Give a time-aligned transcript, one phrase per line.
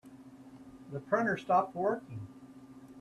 [0.91, 2.25] The printer stopped working.